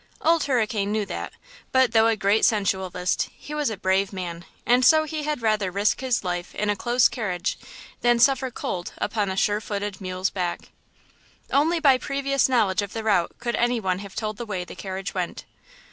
Old 0.23 0.45
Hurricane 0.45 0.91
knew 0.91 1.05
that, 1.05 1.31
but, 1.71 1.91
though 1.91 2.07
a 2.07 2.15
great 2.15 2.43
sensualist, 2.43 3.29
he 3.37 3.53
was 3.53 3.69
a 3.69 3.77
brave 3.77 4.11
man, 4.11 4.45
and 4.65 4.83
so 4.83 5.03
he 5.03 5.21
had 5.21 5.43
rather 5.43 5.69
risk 5.69 5.99
his 6.01 6.23
life 6.23 6.55
in 6.55 6.71
a 6.71 6.75
close 6.75 7.07
carriage 7.07 7.55
than 8.01 8.17
suffer 8.17 8.49
cold 8.49 8.93
upon 8.97 9.29
a 9.29 9.37
sure 9.37 9.61
footed 9.61 10.01
mule's 10.01 10.31
back. 10.31 10.69
Only 11.51 11.79
by 11.79 11.99
previous 11.99 12.49
knowledge 12.49 12.81
of 12.81 12.93
the 12.93 13.03
route 13.03 13.33
could 13.37 13.55
any 13.57 13.79
one 13.79 13.99
have 13.99 14.15
told 14.15 14.37
the 14.37 14.45
way 14.47 14.65
the 14.65 14.73
carriage 14.75 15.13
went. 15.13 15.45